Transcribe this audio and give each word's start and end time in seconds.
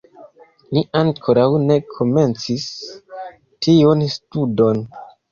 Ni 0.75 0.81
ankoraŭ 0.99 1.43
ne 1.65 1.75
komencis 1.91 2.65
tiun 3.67 4.01
studon. 4.15 4.81